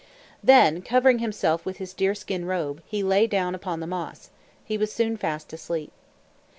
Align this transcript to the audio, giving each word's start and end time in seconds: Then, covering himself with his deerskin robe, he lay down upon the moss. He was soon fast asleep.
Then, 0.43 0.81
covering 0.81 1.19
himself 1.19 1.63
with 1.63 1.77
his 1.77 1.93
deerskin 1.93 2.45
robe, 2.45 2.81
he 2.87 3.03
lay 3.03 3.27
down 3.27 3.53
upon 3.53 3.81
the 3.81 3.85
moss. 3.85 4.31
He 4.65 4.75
was 4.75 4.91
soon 4.91 5.15
fast 5.15 5.53
asleep. 5.53 5.91